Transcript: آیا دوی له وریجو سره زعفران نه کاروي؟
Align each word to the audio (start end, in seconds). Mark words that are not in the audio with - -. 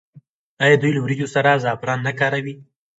آیا 0.63 0.75
دوی 0.81 0.91
له 0.93 1.01
وریجو 1.01 1.27
سره 1.35 1.61
زعفران 1.63 1.99
نه 2.07 2.11
کاروي؟ 2.19 2.55